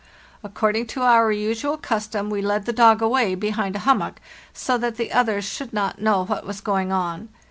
[0.43, 4.19] According to our usual custom, we led the dog away behind a hummock,
[4.51, 7.29] so that the others should not know what was going on.